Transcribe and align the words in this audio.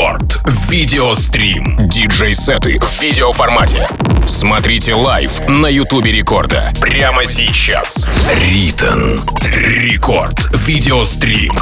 Record. 0.00 0.40
Video 0.70 1.14
Stream. 1.14 1.76
Диджей-сеты 1.86 2.78
в 2.80 3.02
видеоформате. 3.02 3.86
Смотрите 4.26 4.94
live 4.94 5.46
на 5.46 5.66
Ютубе 5.66 6.10
Рекорда. 6.10 6.72
Прямо 6.80 7.26
сейчас. 7.26 8.08
RITN. 8.40 9.20
Record. 9.42 10.48
Video 10.54 10.95
Stream. 10.95 11.52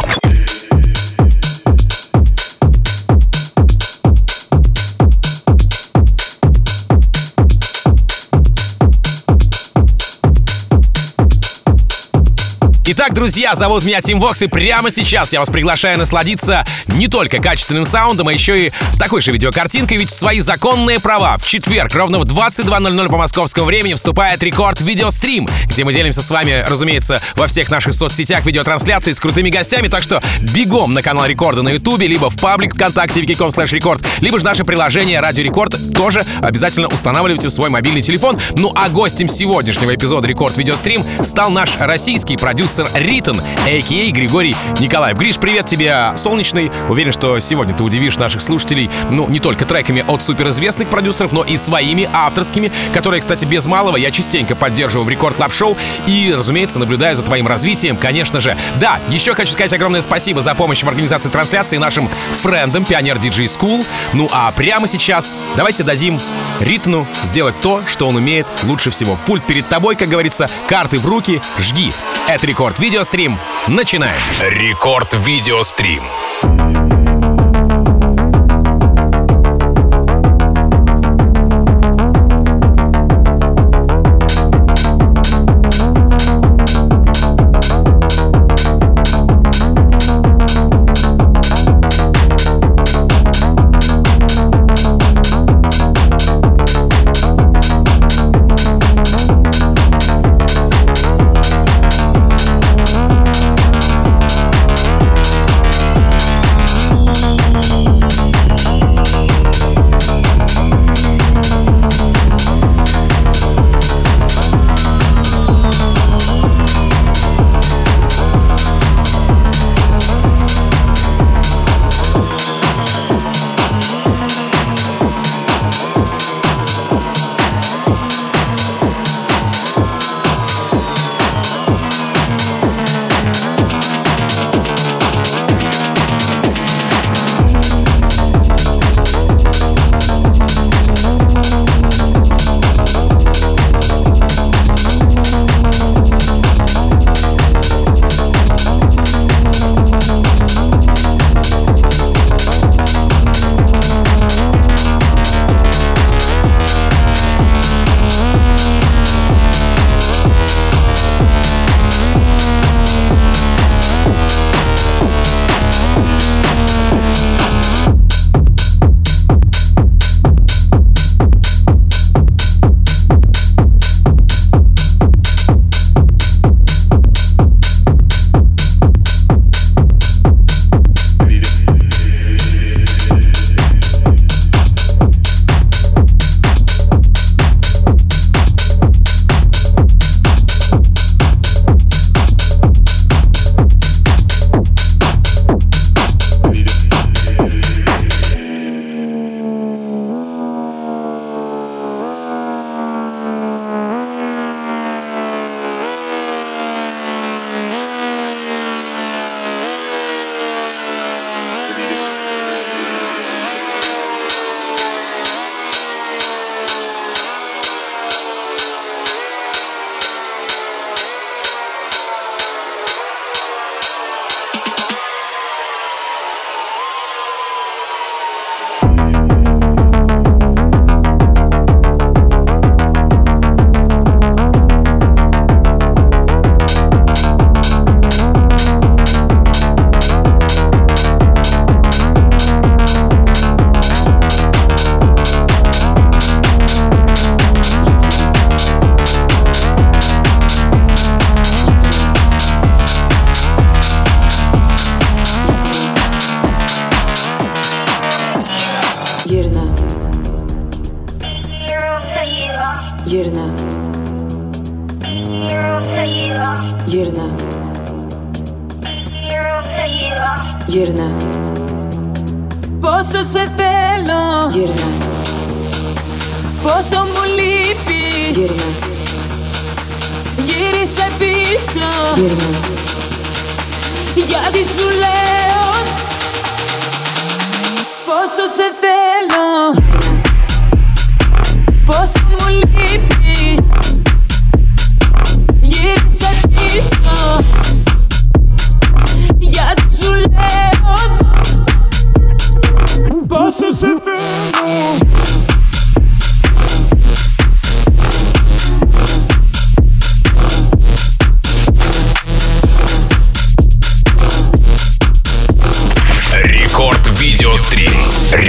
Итак, 12.90 13.12
друзья, 13.12 13.54
зовут 13.54 13.84
меня 13.84 14.00
Tim 14.00 14.18
Vox, 14.18 14.40
и 14.40 14.46
прямо 14.46 14.90
сейчас 14.90 15.34
я 15.34 15.40
вас 15.40 15.50
приглашаю 15.50 15.98
насладиться 15.98 16.64
не 16.86 17.06
только 17.06 17.36
качественным 17.36 17.84
саундом, 17.84 18.28
а 18.28 18.32
еще 18.32 18.68
и 18.68 18.72
такой 18.98 19.20
же 19.20 19.30
видеокартинкой, 19.30 19.98
ведь 19.98 20.08
в 20.08 20.14
свои 20.14 20.40
законные 20.40 20.98
права 20.98 21.36
в 21.36 21.46
четверг 21.46 21.94
ровно 21.94 22.18
в 22.18 22.22
22.00 22.22 23.08
по 23.10 23.18
московскому 23.18 23.66
времени 23.66 23.92
вступает 23.92 24.42
Record 24.42 24.80
Video 24.80 25.08
Stream, 25.08 25.46
где 25.66 25.84
мы 25.84 25.92
делимся 25.92 26.22
с 26.22 26.30
вами, 26.30 26.64
разумеется, 26.66 27.20
во 27.34 27.46
всех 27.46 27.70
наших 27.70 27.92
соцсетях 27.92 28.46
видеотрансляции 28.46 29.12
с 29.12 29.20
крутыми 29.20 29.50
гостями, 29.50 29.88
так 29.88 30.02
что 30.02 30.22
бегом 30.54 30.94
на 30.94 31.02
канал 31.02 31.26
Рекорда 31.26 31.60
на 31.60 31.68
Ютубе, 31.68 32.06
либо 32.06 32.30
в 32.30 32.40
паблик 32.40 32.74
ВКонтакте 32.74 33.20
vk.com 33.20 33.50
slash 33.50 33.74
record, 33.74 34.00
либо 34.22 34.38
же 34.38 34.46
наше 34.46 34.64
приложение 34.64 35.20
Радио 35.20 35.44
Рекорд 35.44 35.76
тоже 35.94 36.24
обязательно 36.40 36.88
устанавливайте 36.88 37.48
в 37.48 37.52
свой 37.52 37.68
мобильный 37.68 38.00
телефон. 38.00 38.40
Ну 38.56 38.72
а 38.74 38.88
гостем 38.88 39.28
сегодняшнего 39.28 39.94
эпизода 39.94 40.26
Record 40.26 40.56
Video 40.56 40.78
Stream 40.78 41.04
стал 41.22 41.50
наш 41.50 41.76
российский 41.78 42.38
продюсер 42.38 42.77
продюсер 42.78 42.88
RITN, 42.94 43.40
a.k.a. 43.40 44.10
Григорий 44.10 44.54
Николаев. 44.78 45.16
Гриш, 45.16 45.36
привет 45.36 45.66
тебе, 45.66 46.12
солнечный. 46.16 46.70
Уверен, 46.88 47.12
что 47.12 47.38
сегодня 47.38 47.74
ты 47.74 47.82
удивишь 47.82 48.16
наших 48.18 48.40
слушателей, 48.40 48.90
ну, 49.10 49.28
не 49.28 49.40
только 49.40 49.64
треками 49.64 50.04
от 50.06 50.22
суперизвестных 50.22 50.88
продюсеров, 50.88 51.32
но 51.32 51.42
и 51.42 51.56
своими 51.56 52.08
авторскими, 52.12 52.72
которые, 52.94 53.20
кстати, 53.20 53.44
без 53.44 53.66
малого 53.66 53.96
я 53.96 54.10
частенько 54.10 54.54
поддерживаю 54.54 55.06
в 55.06 55.08
Record 55.08 55.36
Club 55.36 55.52
Show 55.52 55.76
и, 56.06 56.32
разумеется, 56.36 56.78
наблюдаю 56.78 57.16
за 57.16 57.22
твоим 57.22 57.46
развитием, 57.46 57.96
конечно 57.96 58.40
же. 58.40 58.56
Да, 58.76 59.00
еще 59.08 59.34
хочу 59.34 59.52
сказать 59.52 59.72
огромное 59.72 60.02
спасибо 60.02 60.40
за 60.42 60.54
помощь 60.54 60.82
в 60.82 60.88
организации 60.88 61.28
трансляции 61.28 61.78
нашим 61.78 62.08
френдам 62.32 62.84
Пионер 62.84 63.18
Диджей 63.18 63.46
School. 63.46 63.84
Ну 64.12 64.28
а 64.32 64.50
прямо 64.52 64.86
сейчас 64.86 65.38
давайте 65.56 65.82
дадим 65.82 66.20
Ритну 66.60 67.06
сделать 67.24 67.54
то, 67.60 67.82
что 67.86 68.08
он 68.08 68.16
умеет 68.16 68.46
лучше 68.64 68.90
всего. 68.90 69.18
Пульт 69.26 69.44
перед 69.44 69.68
тобой, 69.68 69.96
как 69.96 70.08
говорится, 70.08 70.48
карты 70.68 70.98
в 70.98 71.06
руки, 71.06 71.40
жги. 71.58 71.92
Это 72.28 72.46
рекорд 72.46 72.67
Рекорд 72.68 72.82
Видеострим. 72.82 73.38
Начинаем. 73.68 74.20
Рекорд 74.50 75.14
Видеострим. 75.24 76.02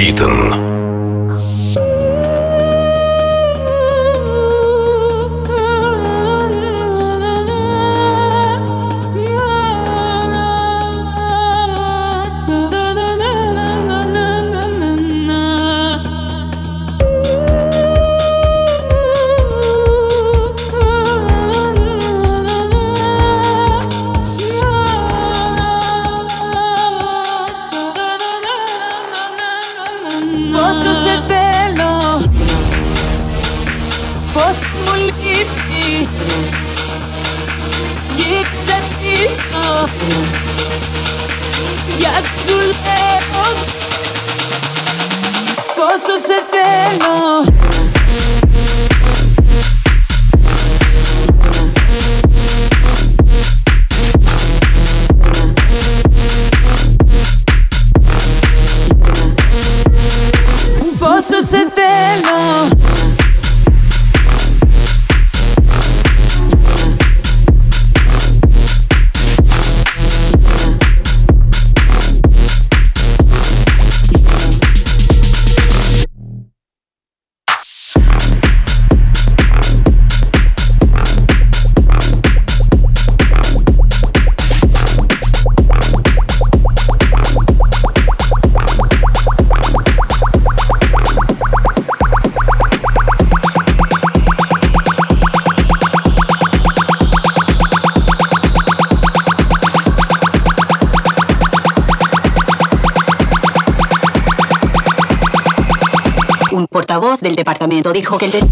Beaten. 0.09 0.68
dijo 108.09 108.17
que 108.17 108.27
te 108.27 108.48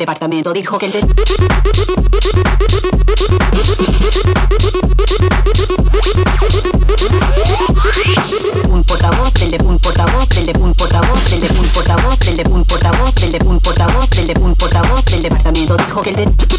departamento 0.00 0.52
dijo 0.54 0.78
que 0.78 0.86
el 0.86 0.92
de... 0.92 1.00
un 8.70 8.84
portavoz 8.84 9.34
del 9.34 9.50
de 9.50 9.58
un 9.62 9.78
portavoz 9.78 10.28
del 10.30 10.46
de 10.46 10.58
un 10.58 10.74
portavoz 10.74 11.24
del 11.28 11.40
de 11.40 11.48
un 11.50 11.68
portavoz 11.68 12.18
del 12.20 12.36
de 12.36 12.44
un 12.48 12.64
portavoz 12.64 13.14
del 13.14 13.32
de 13.32 13.40
un 13.44 13.60
portavoz 13.60 14.10
del 14.10 14.26
de 14.26 14.40
un 14.40 14.54
portavoz 14.54 15.04
del 15.04 15.22
departamento 15.22 15.76
dijo 15.76 16.00
que 16.00 16.10
el 16.10 16.16
de 16.16 16.49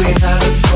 we 0.00 0.06
had 0.06 0.22
a 0.22 0.71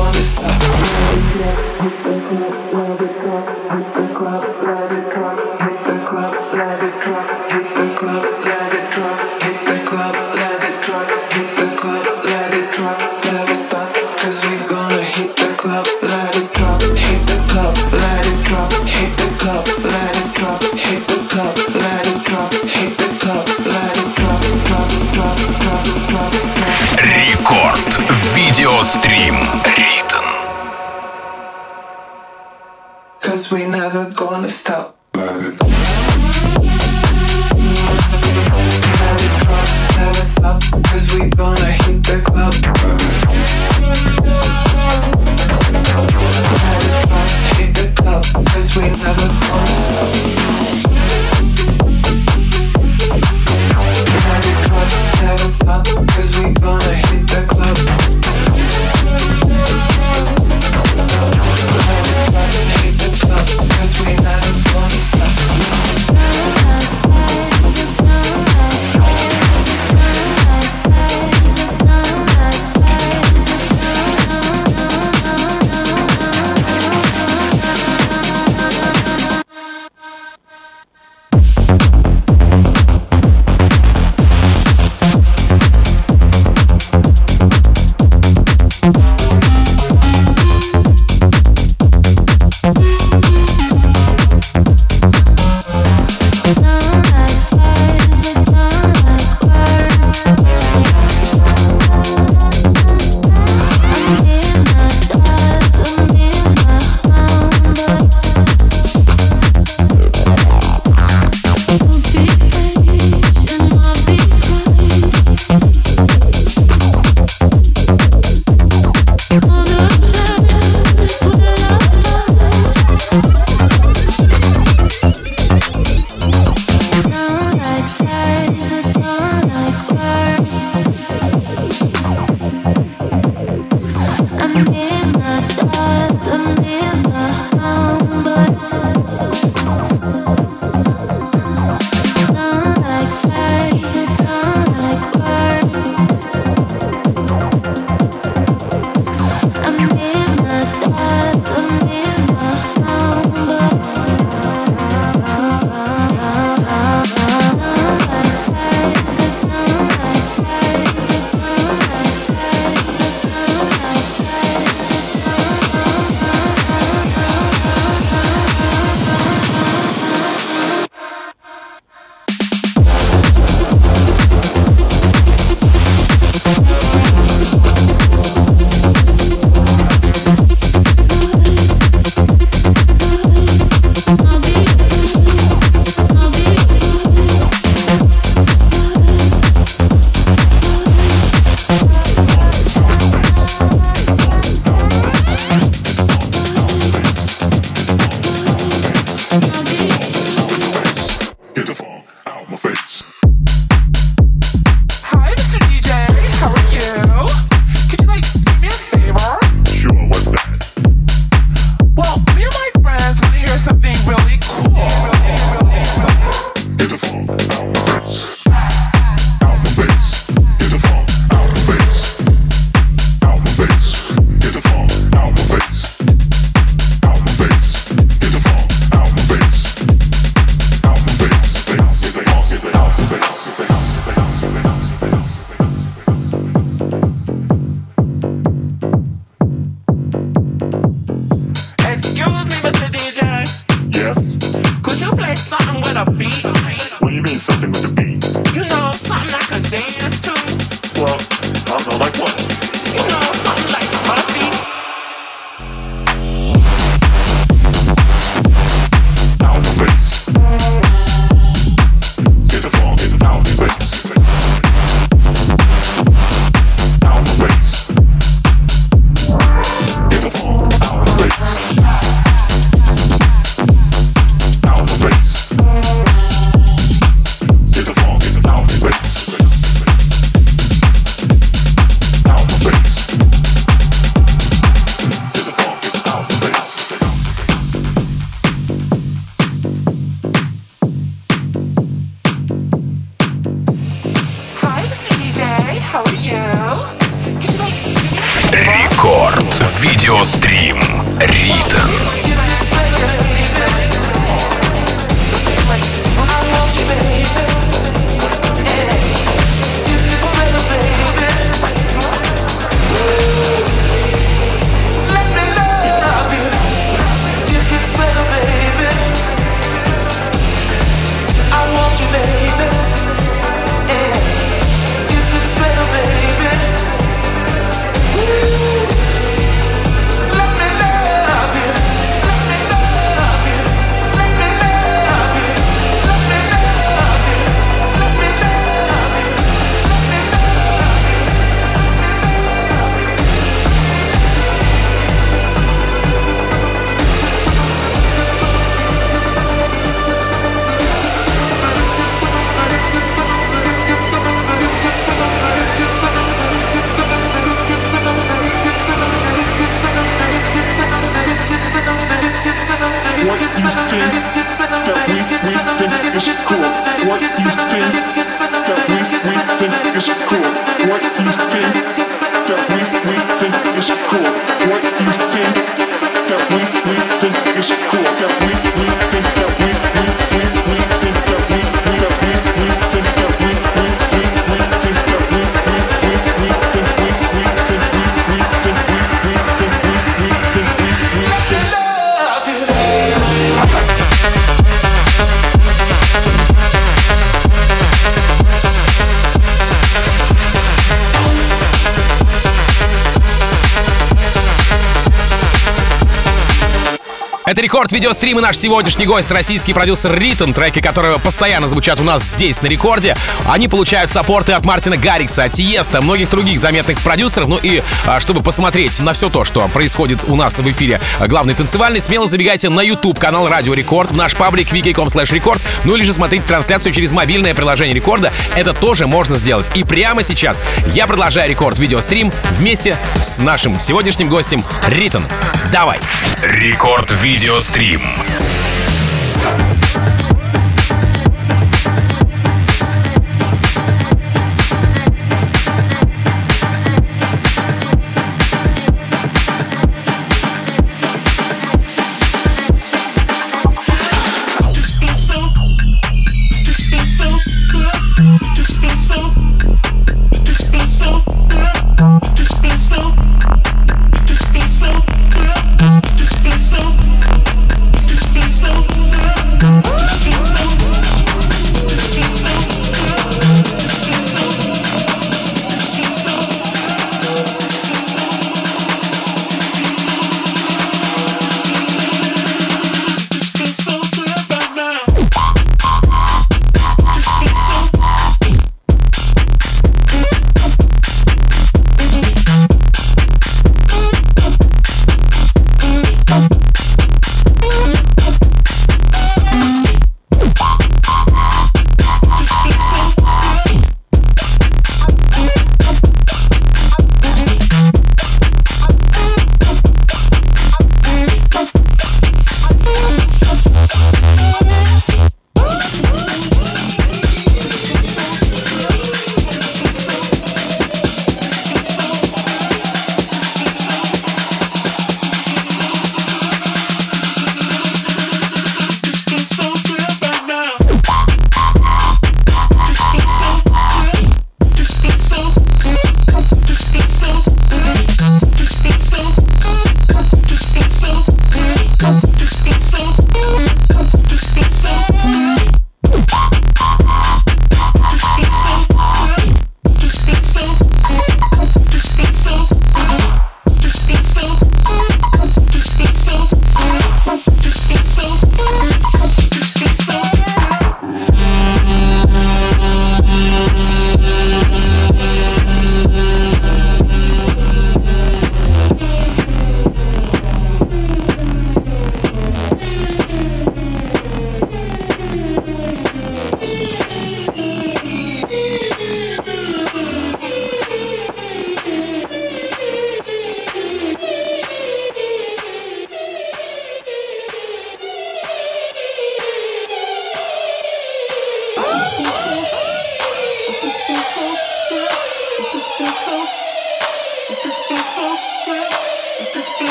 Это 407.97 408.03
рекорд 408.03 408.13
видеострима 408.13 408.41
наш 408.41 408.57
сегодняшний 408.57 409.05
гость, 409.07 409.31
российский 409.31 409.73
продюсер 409.73 410.13
Ритон, 410.17 410.53
треки 410.53 410.81
которого 410.81 411.17
постоянно 411.17 411.67
звучат 411.67 411.99
у 411.99 412.03
нас 412.03 412.23
здесь, 412.23 412.61
на 412.61 412.67
рекорде. 412.67 413.17
Они 413.47 413.67
получают 413.67 414.11
саппорты 414.11 414.53
от 414.53 414.65
Мартина 414.65 414.97
Гаррикса, 414.97 415.45
от 415.45 415.53
Тиеста, 415.53 416.01
многих 416.01 416.29
других 416.29 416.59
заметных 416.59 417.01
продюсеров. 417.01 417.49
Ну 417.49 417.57
и 417.57 417.81
а, 418.05 418.19
чтобы 418.19 418.43
посмотреть 418.43 418.99
на 418.99 419.13
все 419.13 419.29
то, 419.29 419.45
что 419.45 419.67
происходит 419.69 420.25
у 420.25 420.35
нас 420.35 420.59
в 420.59 420.71
эфире 420.71 421.01
главный 421.27 421.55
танцевальный, 421.55 421.99
смело 421.99 422.27
забегайте 422.27 422.69
на 422.69 422.81
YouTube 422.81 423.19
канал 423.19 423.47
Радио 423.47 423.73
Рекорд, 423.73 424.11
в 424.11 424.15
наш 424.15 424.35
паблик 424.35 424.71
wiki.com 424.71 425.07
slash 425.07 425.31
record, 425.33 425.61
ну 425.83 425.95
или 425.95 426.03
же 426.03 426.13
смотрите 426.13 426.45
трансляцию 426.45 426.93
через 426.93 427.11
мобильное 427.11 427.55
приложение 427.55 427.95
Рекорда. 427.95 428.31
Это 428.55 428.73
тоже 428.73 429.07
можно 429.07 429.37
сделать. 429.37 429.69
И 429.75 429.83
прямо 429.83 430.21
сейчас 430.21 430.61
я 430.93 431.07
продолжаю 431.07 431.49
рекорд 431.49 431.79
видеострим 431.79 432.31
вместе 432.51 432.95
с 433.15 433.39
нашим 433.39 433.79
сегодняшним 433.79 434.29
гостем 434.29 434.63
Ритон. 434.87 435.23
Давай! 435.71 435.99
Рекорд 436.43 437.11
видео 437.23 437.47
Видеострим. 437.47 437.86
So 437.87 438.56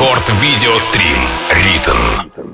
Рекорд 0.00 0.30
Видеострим. 0.40 1.18
Ритм. 1.50 2.47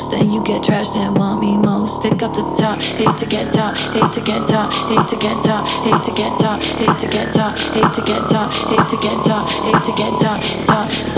most, 0.00 0.32
you 0.32 0.42
get 0.44 0.62
trashed 0.62 0.96
and 0.96 1.16
want 1.16 1.40
me 1.40 1.56
most. 1.56 2.02
Take 2.02 2.22
up 2.22 2.32
the 2.32 2.42
top, 2.56 2.80
hate 2.80 3.18
to 3.18 3.26
get 3.26 3.52
top, 3.52 3.76
hate 3.76 4.12
to 4.12 4.20
get 4.20 4.46
top, 4.46 4.72
hate 4.88 5.08
to 5.08 5.16
get 5.16 5.42
top, 5.44 5.66
hate 5.84 6.04
to 6.04 6.12
get 6.12 6.38
top, 6.38 6.60
hate 6.78 6.98
to 7.00 7.08
get 7.08 7.32
top, 7.32 7.58
hate 7.74 7.94
to 7.94 8.02
get 8.02 8.28
top, 8.28 8.50
hate 8.70 8.88
to 8.88 8.96
get 8.96 9.24
top, 9.24 9.50
hate 9.50 9.84
to 9.84 9.92
get 9.96 10.12
top, 10.20 10.40
top. 10.66 11.09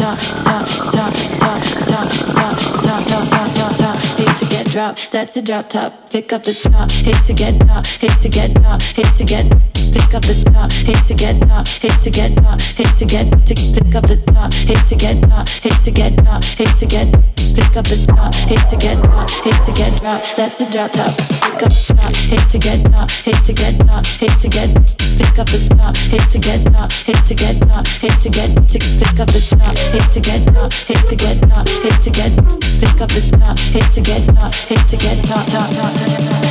That's 4.72 5.36
a 5.36 5.42
drop 5.42 5.68
top. 5.68 6.08
Pick 6.10 6.32
up 6.32 6.44
the 6.44 6.54
top, 6.54 6.90
hate 6.90 7.26
to 7.26 7.34
get 7.34 7.60
top, 7.60 7.86
hate 7.86 8.20
to 8.22 8.28
get 8.28 8.54
top, 8.54 8.80
hate 8.80 9.16
to 9.16 9.24
get. 9.24 9.50
Pick 9.92 10.14
up 10.14 10.22
the 10.22 10.50
top, 10.50 10.72
hate 10.72 11.06
to 11.06 11.14
get 11.14 11.38
top, 11.42 11.68
hate 11.68 12.00
to 12.02 12.10
get 12.10 12.34
top, 12.36 12.60
hate 12.60 12.96
to 12.96 13.04
get. 13.04 13.30
Pick 13.44 13.94
up 13.94 14.06
the 14.06 14.16
top, 14.32 14.54
hate 14.54 14.88
to 14.88 14.96
get 14.96 15.20
top, 15.28 15.48
hate 15.48 15.84
to 15.84 15.90
get 15.90 16.16
top, 16.16 16.44
hate 16.44 16.78
to 16.78 16.86
get. 16.86 17.12
Pick 17.54 17.76
up 17.76 17.84
the 17.84 18.04
top, 18.06 18.34
hate 18.34 18.68
to 18.70 18.76
get 18.76 19.02
top, 19.02 19.30
hate 19.44 19.64
to 19.64 19.72
get 19.72 20.00
drop. 20.00 20.22
That's 20.36 20.60
a 20.62 20.70
drop 20.72 20.92
top. 20.92 21.51
Pick 21.62 21.70
up 21.70 21.78
the 21.78 21.94
top, 21.94 22.10
hate 22.26 22.48
to 22.50 22.58
get 22.58 22.82
top, 22.90 23.08
hate 23.22 23.44
to 23.44 23.52
get 23.52 23.78
top, 23.78 24.04
hate 24.18 24.40
to 24.40 24.48
get. 24.48 24.74
Pick 25.14 25.38
up 25.38 25.46
the 25.46 25.58
top, 25.70 25.96
hate 26.10 26.30
to 26.30 26.38
get 26.40 26.64
top, 26.74 26.90
hate 26.90 27.24
to 27.26 27.34
get 27.34 27.60
top, 27.60 27.86
hate 27.86 28.20
to 28.20 28.30
get. 28.30 28.50
Pick 28.66 29.20
up 29.20 29.28
the 29.30 29.38
top, 29.38 29.78
hate 29.94 30.10
to 30.10 30.18
get 30.18 30.42
top, 30.42 30.72
hate 30.72 31.06
to 31.06 31.14
get 31.14 31.38
top, 31.38 31.68
hate 31.86 32.02
to 32.02 32.10
get. 32.10 32.34
Pick 32.82 33.00
up 33.00 33.10
the 33.10 33.20
top, 33.38 33.56
hate 33.70 33.92
to 33.92 34.00
get 34.00 34.26
top, 34.34 34.52
hate 34.52 34.88
to 34.88 34.96
get 34.96 35.22
top, 35.24 35.46
top, 35.54 35.70
top, 35.70 35.94
top. 35.94 36.42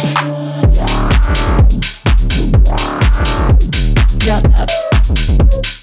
Drop 4.18 4.44
top. 4.56 5.81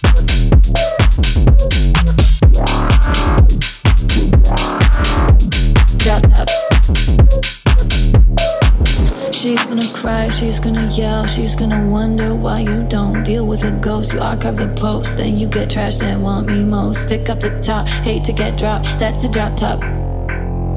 Fright, 10.08 10.32
she's 10.32 10.58
gonna 10.58 10.88
yell, 10.88 11.26
she's 11.26 11.54
gonna 11.54 11.82
wonder 11.90 12.34
why 12.34 12.60
you 12.60 12.82
don't 12.88 13.22
deal 13.24 13.46
with 13.46 13.62
a 13.64 13.72
ghost. 13.86 14.14
You 14.14 14.20
archive 14.20 14.56
the 14.56 14.68
post, 14.68 15.18
then 15.18 15.36
you 15.36 15.46
get 15.46 15.68
trashed 15.68 16.02
and 16.02 16.22
want 16.22 16.46
me 16.46 16.64
most. 16.64 17.02
Stick 17.02 17.28
up 17.28 17.40
the 17.40 17.50
top, 17.60 17.86
hate 18.06 18.24
to 18.24 18.32
get 18.32 18.56
dropped, 18.56 18.86
that's 18.98 19.24
a 19.24 19.28
drop 19.28 19.54
top. 19.56 19.78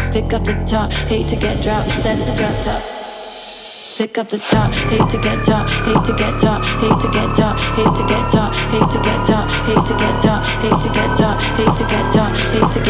Stick 0.01 0.34
up 0.34 0.43
the 0.43 0.55
top, 0.73 0.91
hate 1.11 1.27
to 1.29 1.38
get 1.38 1.63
dropped, 1.63 1.89
that's 2.03 2.27
a 2.27 2.36
drop 2.39 2.55
top. 2.65 2.82
Stick 3.95 4.17
up 4.17 4.27
the 4.29 4.39
top, 4.39 4.71
hate 4.91 5.09
to 5.13 5.17
get 5.27 5.39
top, 5.45 5.65
hate 5.88 6.03
to 6.07 6.13
get 6.21 6.34
top, 6.41 6.59
hate 6.82 6.99
to 7.03 7.07
get 7.15 7.29
top, 7.39 7.57
hate 7.77 7.95
to 7.95 8.03
get 8.11 8.23
top, 8.32 8.51
hate 8.71 8.91
to 8.91 8.99
get 9.07 9.21
top, 9.29 9.45
hate 9.67 9.86
to 9.88 9.93
get 10.01 10.15
top, 10.25 10.39
hate 10.63 10.82
to 10.84 10.89
get 10.97 11.11
top, 11.19 11.36
hate 11.57 11.75
to 11.79 11.86
get 11.93 12.05
top, 12.15 12.32
hate 12.55 12.71
to 12.75 12.80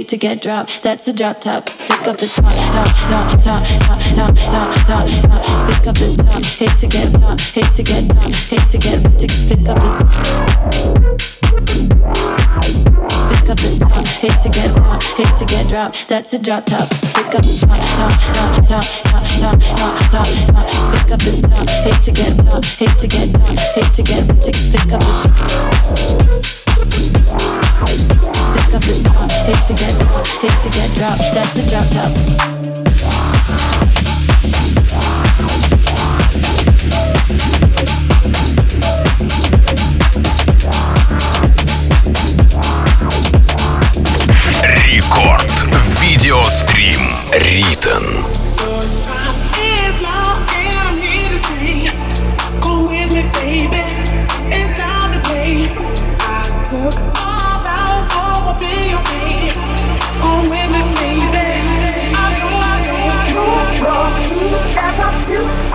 Hate 0.00 0.08
to 0.08 0.16
get 0.16 0.40
dropped, 0.40 0.82
that's 0.82 1.06
a 1.08 1.12
drop 1.12 1.42
top. 1.42 1.66
Pick 1.66 2.08
up 2.08 2.16
the 2.16 2.26
top, 2.26 2.54
top, 2.72 2.88
top, 3.10 3.44
top, 3.44 3.66
top, 3.84 3.98
top, 4.16 4.34
top, 4.34 4.34
top, 4.34 4.72
top. 4.88 5.06
Pick 5.68 5.86
up 5.86 5.94
the 5.94 6.16
top, 6.16 6.42
hate 6.56 6.78
to 6.80 6.86
get 6.86 7.12
top, 7.12 7.38
hate 7.38 7.74
to 7.74 7.82
get 7.82 8.08
top, 8.08 8.32
hate 8.48 8.70
to 8.70 8.78
get 8.78 9.02
to 9.20 9.26
pick 9.44 9.68
up 9.68 9.76
the 9.76 9.90
Pick 13.28 13.50
up 13.50 13.58
the 13.60 13.76
top, 13.78 14.06
hate 14.24 14.40
to 14.40 14.48
get 14.48 14.74
top, 14.74 15.02
hate 15.02 15.36
to 15.36 15.44
get 15.44 15.68
dropped, 15.68 16.08
that's 16.08 16.32
a 16.32 16.38
drop 16.38 16.64
top. 16.64 16.88
Pick 16.88 17.34
up 17.34 17.44
the 17.44 17.52
top, 17.60 17.76
top, 17.76 18.16
top, 18.32 18.56
top, 18.68 18.84
top, 19.04 19.28
top, 19.36 19.60
top, 19.60 19.60
top, 19.76 20.00
top. 20.08 20.28
Pick 20.96 21.12
up 21.12 21.20
the 21.20 21.32
top, 21.44 21.68
hate 21.84 22.02
to 22.04 22.10
get 22.10 22.32
top, 22.48 22.64
hate 22.64 22.98
to 23.00 23.06
get 23.06 23.28
top, 23.34 23.52
hate 23.76 23.92
to 23.92 24.02
get 24.02 24.24
to 24.40 24.52
pick 24.72 24.92
up 24.94 25.02
the 25.02 25.20
Pick 26.32 26.39
up 28.74 28.82
the 28.82 29.02
top, 29.02 29.30
hate 29.30 29.66
to 29.66 29.74
get 29.74 29.94
hate 30.40 30.62
to 30.62 30.70
get 30.70 30.94
dropped. 30.96 31.18
That's 31.34 31.56
a 31.56 31.62
drop 31.70 31.86
top. 31.90 32.12
Рекорд. 44.86 45.50
Видеострим. 46.00 47.02
Ритон. 47.32 48.39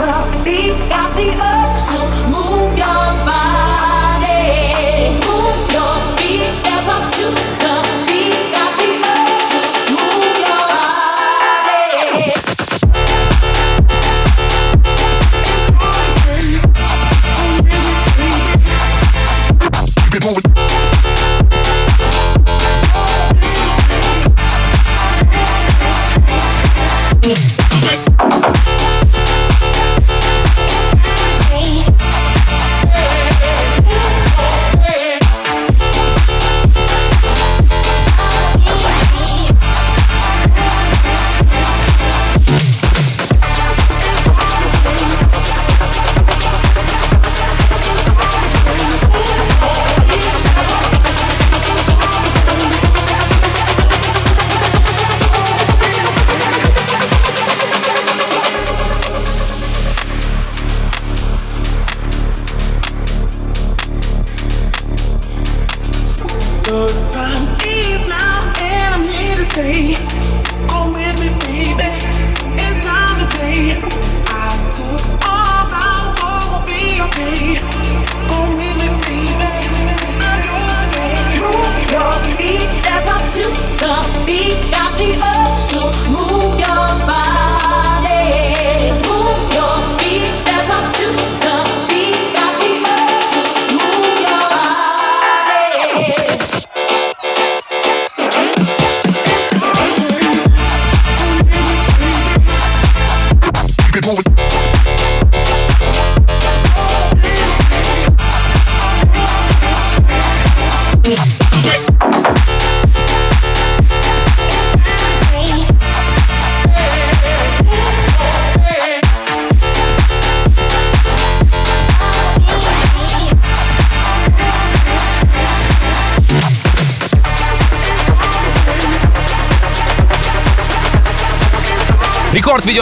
wanna 0.08 0.43
be 0.43 0.75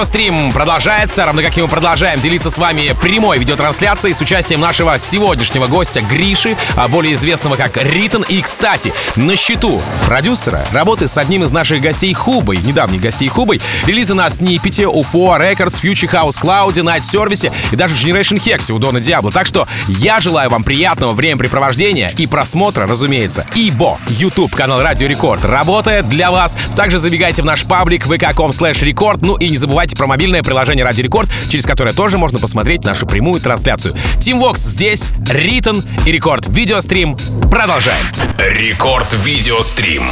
Video 0.03 0.25
Stream 0.25 0.51
продолжается, 0.51 1.25
равно 1.25 1.41
как 1.41 1.57
и 1.57 1.61
мы 1.61 1.69
продолжаем 1.69 2.19
делиться 2.19 2.49
с 2.49 2.57
вами 2.57 2.93
прямой 3.01 3.37
видеотрансляцией 3.37 4.13
с 4.13 4.19
участием 4.19 4.59
нашего 4.59 4.97
сегодняшнего 4.97 5.67
гостя 5.67 6.01
Гриши, 6.01 6.57
а 6.75 6.89
более 6.89 7.13
известного 7.13 7.55
как 7.55 7.77
RITN. 7.77 8.25
И, 8.27 8.41
кстати, 8.41 8.91
на 9.15 9.37
счету 9.37 9.81
продюсера 10.05 10.65
работы 10.73 11.07
с 11.07 11.17
одним 11.17 11.45
из 11.45 11.51
наших 11.51 11.79
гостей 11.79 12.13
Хубой, 12.13 12.57
недавних 12.57 12.99
гостей 12.99 13.29
Хубой, 13.29 13.61
релизы 13.85 14.13
на 14.13 14.29
Снипете, 14.29 14.83
UFO 14.83 15.39
Records, 15.39 15.81
Future 15.81 16.11
House 16.11 16.35
Cloud, 16.41 16.73
Night 16.73 17.03
Service 17.03 17.49
и 17.71 17.75
даже 17.77 17.95
Generation 17.95 18.37
Hex 18.37 18.73
у 18.73 18.79
Дона 18.79 18.99
Диабло. 18.99 19.31
Так 19.31 19.47
что 19.47 19.69
я 19.87 20.19
желаю 20.19 20.49
вам 20.49 20.65
приятного 20.65 21.11
времяпрепровождения 21.11 22.11
и 22.17 22.27
просмотра, 22.27 22.87
разумеется, 22.87 23.45
ибо 23.55 23.99
YouTube 24.07 24.53
канал 24.53 24.81
Радио 24.81 25.07
Рекорд 25.07 25.45
работает 25.45 26.09
для 26.09 26.29
вас. 26.29 26.57
Также 26.75 26.99
забегайте 26.99 27.41
в 27.41 27.45
наш 27.45 27.63
паблик 27.63 28.05
vk.com 28.05 28.49
slash 28.51 28.83
record. 28.83 29.21
Ну 29.21 29.35
и 29.35 29.49
не 29.49 29.57
забывайте 29.57 29.92
про 29.95 30.07
мобильное 30.07 30.43
приложение 30.43 30.83
Радио 30.83 31.03
Рекорд, 31.03 31.29
через 31.49 31.65
которое 31.65 31.93
тоже 31.93 32.17
можно 32.17 32.39
посмотреть 32.39 32.83
нашу 32.83 33.05
прямую 33.05 33.41
трансляцию. 33.41 33.95
Tim 34.19 34.39
Vox 34.39 34.61
здесь, 34.61 35.11
RITN 35.29 35.83
и 36.05 36.11
Record 36.11 36.47
Video 36.47 36.76
Stream. 36.76 37.15
Продолжаем. 37.49 38.05
Рекорд. 38.37 39.13
Видеострим. 39.23 40.03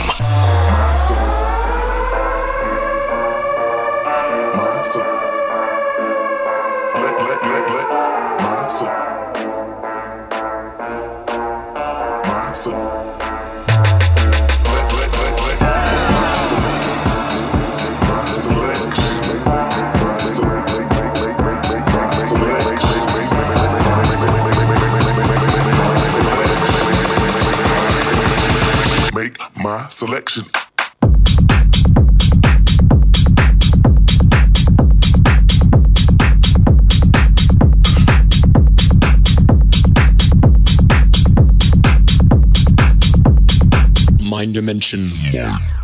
Max. 1.01 1.40
selection. 30.01 30.43
Mind 44.27 44.55
Dimension. 44.55 45.11
Yeah. 45.31 45.80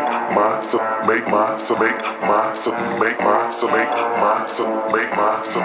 make 0.00 0.34
my 0.34 0.62
so 0.62 0.78
make 1.06 1.26
my 1.28 1.58
so 1.58 1.76
make 1.78 1.98
my 2.22 2.54
so 2.54 2.70
make 2.98 3.18
my 3.20 3.50
so 3.50 3.66
make 3.68 3.90
my 4.20 4.46
so 4.46 4.66
make 4.92 5.10
my 5.16 5.42
so 5.42 5.60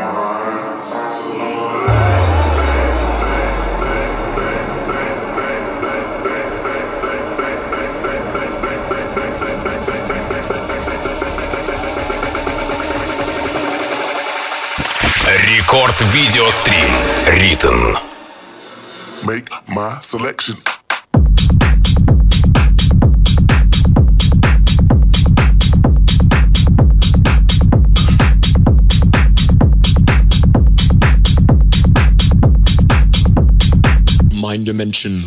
Рекорд 15.75 16.01
видеострим. 16.01 16.89
Ритм. 17.27 17.97
Make 19.23 19.49
my 19.67 19.99
selection. 20.01 20.74
Dimension. 34.65 35.21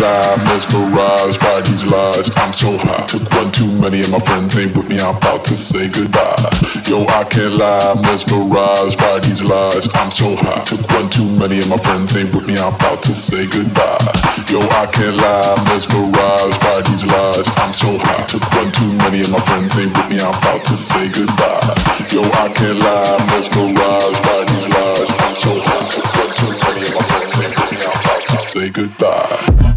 lie, 0.00 0.36
mesmerized 0.44 1.40
by 1.40 1.60
these 1.62 1.86
lies. 1.86 2.30
I'm 2.36 2.52
so 2.52 2.76
high. 2.78 3.06
Took 3.06 3.30
one 3.32 3.50
too 3.52 3.70
many 3.80 4.02
and 4.02 4.10
my 4.10 4.18
friends 4.18 4.56
ain't 4.58 4.76
with 4.76 4.88
me. 4.88 4.98
I'm 4.98 5.16
about 5.16 5.44
to 5.46 5.56
say 5.56 5.88
goodbye. 5.90 6.38
Yo, 6.86 7.04
I 7.06 7.24
can't 7.24 7.54
lie, 7.54 7.94
mesmerized 8.02 8.98
by 8.98 9.20
these 9.20 9.42
lies. 9.44 9.88
I'm 9.94 10.10
so 10.10 10.36
high. 10.36 10.64
Took 10.64 10.82
one 10.90 11.10
too 11.10 11.28
many 11.38 11.60
and 11.60 11.68
my 11.68 11.76
friends 11.76 12.16
ain't 12.16 12.34
with 12.34 12.46
me. 12.46 12.56
I'm 12.58 12.74
about 12.74 13.02
to 13.02 13.12
say 13.14 13.46
goodbye. 13.46 13.98
Yo, 14.50 14.60
I 14.76 14.86
can't 14.88 15.16
lie, 15.16 15.54
mesmerized 15.68 16.58
by 16.60 16.82
these 16.86 17.04
lies. 17.06 17.48
I'm 17.58 17.72
so 17.72 17.98
high. 17.98 18.24
Took 18.26 18.44
one 18.54 18.70
too 18.72 18.90
many 19.04 19.22
and 19.22 19.32
my 19.32 19.42
friends 19.44 19.76
ain't 19.78 19.92
with 19.94 20.08
me. 20.10 20.18
I'm 20.22 20.34
about 20.34 20.64
to 20.64 20.74
say 20.76 21.08
goodbye. 21.12 21.74
Yo, 22.12 22.22
I 22.24 22.48
can't 22.54 22.78
lie, 22.80 23.18
mesmerized 23.34 24.20
by 24.22 24.40
these 24.48 24.68
lies. 24.68 25.10
I'm 25.22 25.34
so 25.34 25.52
high. 25.54 25.86
Took 25.92 26.08
one 26.18 26.32
too 26.34 26.52
many 26.66 26.82
and 26.86 26.94
my 26.94 27.04
friends 27.04 27.36
ain't 27.42 27.54
with 27.56 27.70
me. 27.72 27.78
I'm 27.84 27.98
about 28.00 28.22
to 28.26 28.36
say 28.38 28.70
goodbye. 28.70 29.67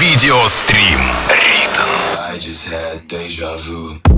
видеострим. 0.00 1.00
Ритм. 1.28 1.88
I 2.34 2.38
just 2.38 2.68
had 2.68 3.06
deja 3.06 3.56
vu. 3.56 4.17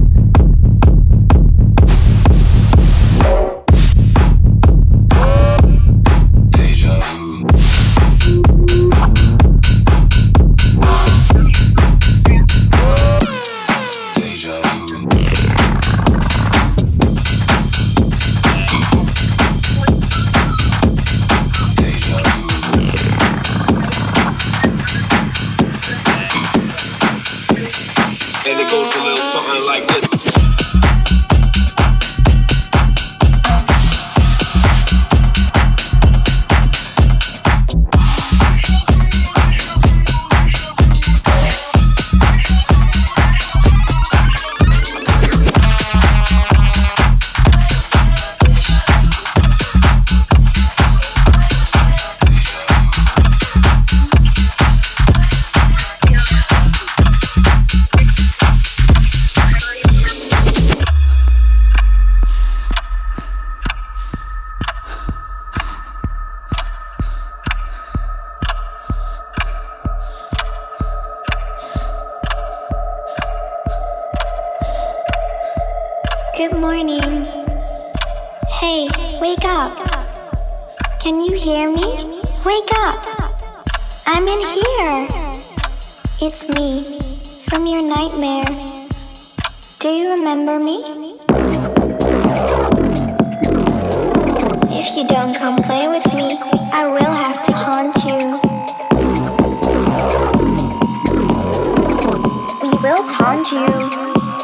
you, 103.52 103.66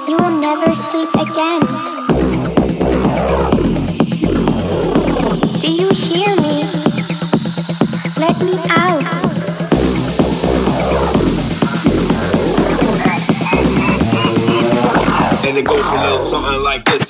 you 0.09 0.17
will 0.17 0.41
never 0.41 0.75
sleep 0.75 1.09
again. 1.15 1.61
Do 5.61 5.73
you 5.73 5.91
hear 5.91 6.35
me? 6.37 6.65
Let 8.17 8.41
me 8.43 8.59
out. 8.71 9.05
and 15.47 15.57
it 15.57 15.65
goes 15.65 15.89
a 15.93 16.01
little 16.03 16.23
something 16.23 16.61
like 16.61 16.85
this. 16.85 17.06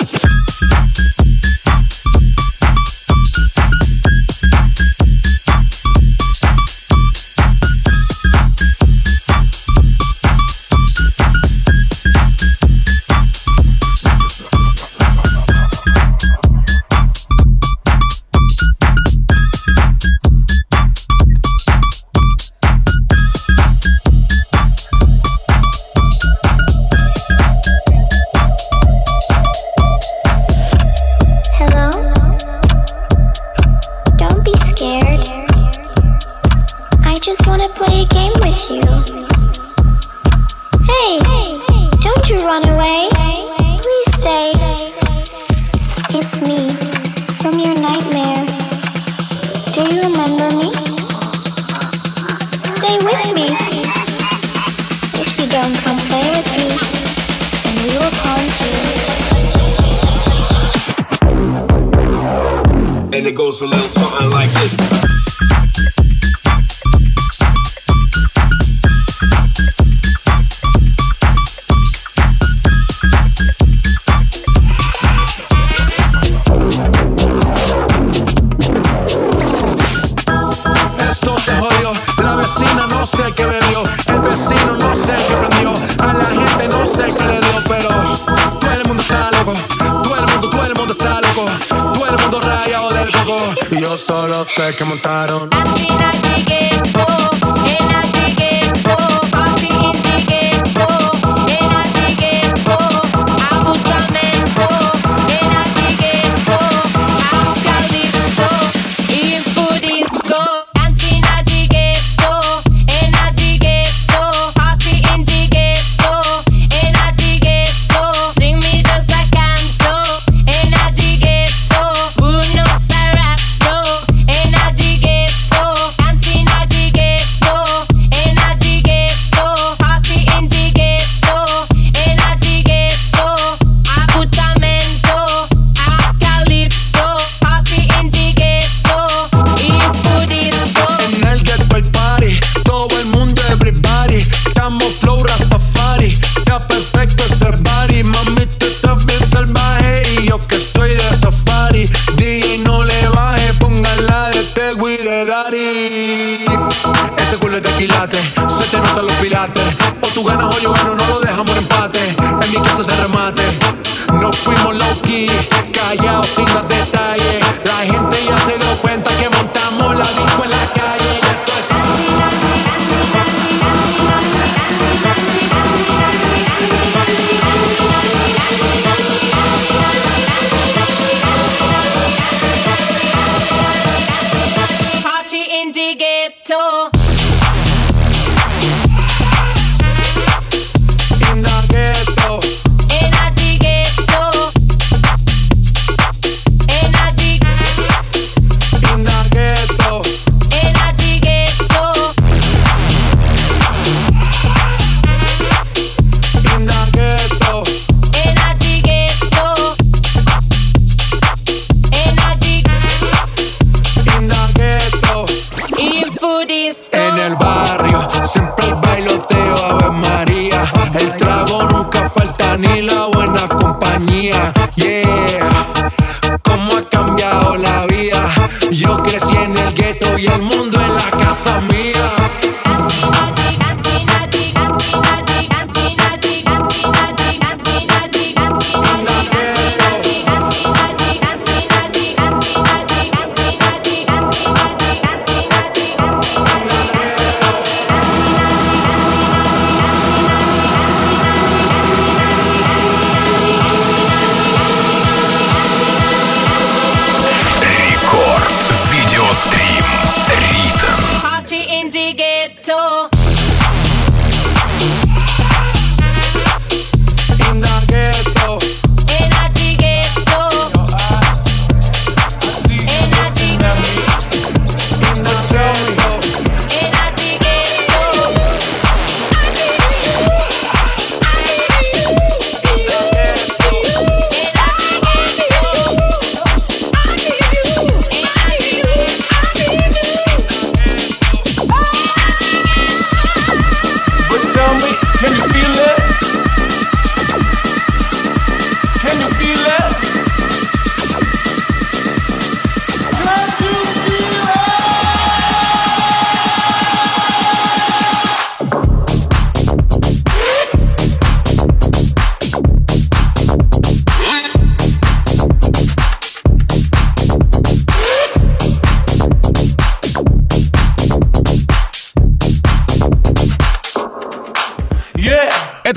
Solo 93.97 94.45
sé 94.45 94.77
que 94.77 94.85
montaron. 94.85 95.49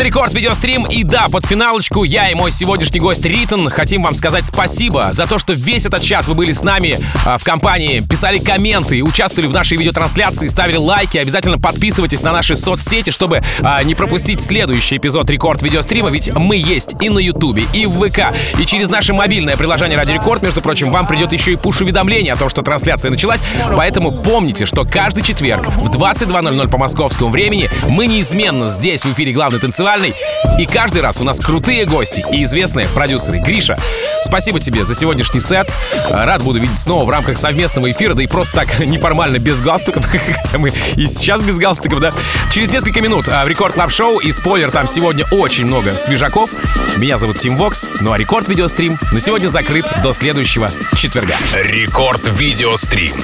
Рекорд 0.10 0.34
видеострим, 0.34 0.88
и 0.88 1.03
да, 1.03 1.28
под 1.30 1.45
финалочку 1.45 2.03
я 2.03 2.32
и 2.32 2.34
мой 2.34 2.49
сегодняшний 2.49 2.99
гость 2.99 3.24
Ритон 3.24 3.70
хотим 3.70 4.01
вам 4.01 4.16
сказать 4.16 4.47
спасибо 4.47 5.10
за 5.12 5.28
то, 5.28 5.38
что 5.38 5.53
весь 5.53 5.86
этот 5.86 6.01
час 6.01 6.28
вы 6.28 6.34
были 6.34 6.51
с 6.51 6.64
нами 6.64 6.99
а, 7.28 7.38
в 7.38 7.43
компании, 7.43 7.99
писали 7.99 8.39
комменты, 8.39 9.03
участвовали 9.03 9.47
в 9.47 9.53
нашей 9.53 9.78
видеотрансляции, 9.78 10.47
ставили 10.47 10.78
лайки. 10.78 11.20
Обязательно 11.20 11.60
подписывайтесь 11.60 12.24
на 12.24 12.32
наши 12.32 12.55
соцсети, 12.55 13.12
чтобы 13.12 13.43
а, 13.60 13.84
не 13.84 13.93
пропустить 13.93 14.41
следующий 14.41 14.97
эпизод 14.97 15.30
рекорд 15.30 15.62
видеострима, 15.62 16.10
ведь 16.10 16.34
мы 16.34 16.55
есть 16.55 16.95
и 16.99 17.10
на 17.10 17.20
Ютубе, 17.20 17.66
и 17.76 17.86
в 17.86 18.03
ВК, 18.03 18.36
и 18.57 18.66
через 18.66 18.89
наше 18.89 19.14
мобильное 19.14 19.57
приложение 19.57 19.95
Радио 19.95 20.16
Рекорд, 20.16 20.41
между 20.41 20.62
прочим, 20.62 20.91
вам 20.91 21.05
придет 21.05 21.34
еще 21.34 21.51
и 21.53 21.55
пуш-уведомление 21.55 22.34
о 22.34 22.36
том, 22.36 22.49
что 22.49 22.64
трансляция 22.64 23.12
началась. 23.12 23.41
Поэтому 23.78 24.12
помните, 24.12 24.66
что 24.66 24.86
каждый 24.86 25.24
четверг 25.24 25.68
в 25.68 25.91
22.00 25.91 26.68
по 26.68 26.80
московскому 26.80 27.30
времени 27.30 27.70
мы 27.88 28.07
неизменно 28.07 28.70
здесь 28.70 29.05
в 29.05 29.14
эфире 29.14 29.34
главный 29.34 29.60
танцевальный 29.60 29.99
танцевальный. 30.00 30.16
И 30.58 30.66
каждый 30.66 31.02
раз 31.02 31.20
у 31.22 31.24
нас 31.24 31.39
крутые 31.39 31.86
гости 31.86 32.26
и 32.32 32.43
известные 32.43 32.88
продюсеры. 32.88 33.39
Гриша, 33.39 33.78
спасибо 34.24 34.60
тебе 34.60 34.84
за 34.84 34.95
сегодняшний 34.95 35.39
сет. 35.39 35.76
Рад 36.10 36.43
буду 36.43 36.60
видеть 36.60 36.80
снова 36.80 37.06
в 37.06 37.10
рамках 37.10 37.38
совместного 37.38 37.91
эфира, 37.91 38.14
да 38.14 38.24
и 38.24 38.28
просто 38.28 38.54
так 38.56 38.80
неформально, 38.86 39.38
без 39.39 39.62
галстуков. 39.62 40.06
Хотя 40.41 40.58
мы 40.58 40.72
и 40.95 41.08
сейчас 41.08 41.41
без 41.41 41.58
галстуков, 41.58 42.00
да. 42.00 42.12
Через 42.52 42.72
несколько 42.72 43.02
минут 43.02 43.28
а, 43.30 43.45
в 43.45 43.47
Record 43.48 43.74
Club 43.74 43.92
Show 43.92 44.20
и 44.20 44.32
спойлер, 44.32 44.72
там 44.72 44.88
сегодня 44.88 45.26
очень 45.32 45.66
много 45.66 45.93
свежаков. 45.93 46.52
Меня 46.97 47.18
зовут 47.18 47.39
Tim 47.40 47.58
Vox, 47.58 47.86
ну 48.02 48.12
а 48.12 48.18
Record 48.18 48.48
Video 48.48 48.70
Stream 48.70 48.98
на 49.12 49.20
сегодня 49.20 49.47
закрыт 49.47 49.86
до 50.04 50.14
следующего 50.14 50.72
четверга. 50.95 51.38
Record 51.54 52.28
Video 52.38 52.70
Stream. 52.70 53.16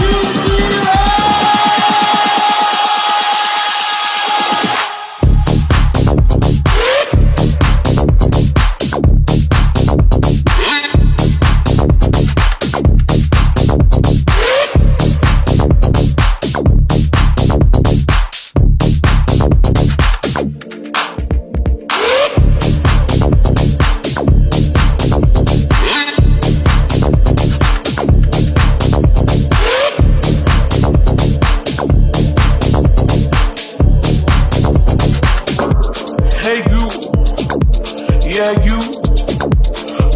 Hey 0.00 1.19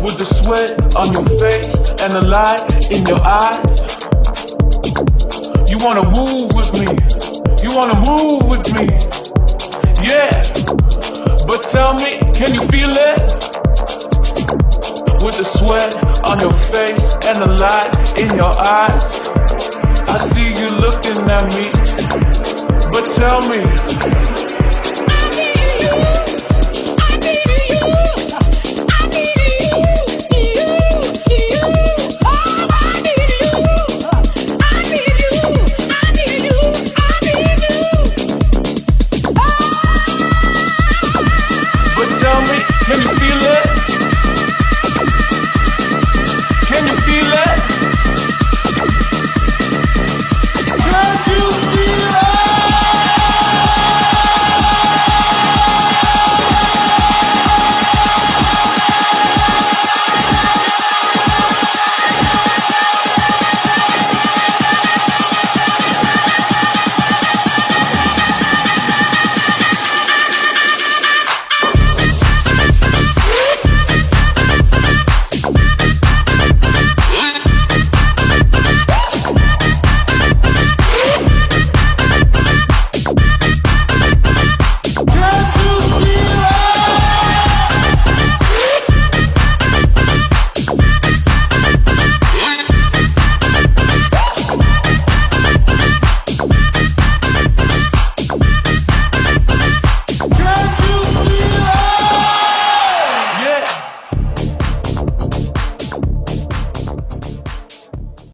with 0.05 0.19
the 0.19 0.27
sweat 0.27 0.77
on 0.97 1.11
your 1.15 1.25
face 1.41 1.81
and 2.05 2.13
the 2.13 2.21
light 2.21 2.61
in 2.93 3.07
your 3.07 3.21
eyes. 3.25 3.81
You 5.71 5.79
wanna 5.81 6.05
move 6.05 6.53
with 6.53 6.71
me, 6.77 6.93
you 7.65 7.75
wanna 7.75 7.97
move 8.05 8.45
with 8.45 8.69
me, 8.77 8.85
yeah. 10.05 10.45
But 11.49 11.65
tell 11.73 11.95
me, 11.95 12.21
can 12.37 12.53
you 12.53 12.61
feel 12.69 12.93
it? 12.93 13.17
With 15.25 15.39
the 15.41 15.45
sweat 15.45 15.97
on 16.29 16.39
your 16.39 16.53
face 16.53 17.17
and 17.25 17.41
the 17.41 17.57
light 17.57 17.97
in 18.21 18.29
your 18.37 18.53
eyes. 18.61 19.25
I 20.07 20.19
see 20.19 20.53
you 20.53 20.69
looking 20.85 21.17
at 21.33 21.49
me, 21.57 21.73
but 22.93 23.09
tell 23.17 23.41
me, 23.49 23.65